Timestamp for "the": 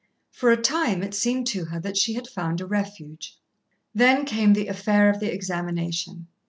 4.53-4.65, 5.19-5.31